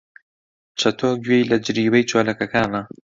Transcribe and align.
چەتۆ 0.79 1.11
گوێی 1.23 1.47
لە 1.51 1.57
جریوەی 1.65 2.07
چۆلەکەکانە. 2.11 2.81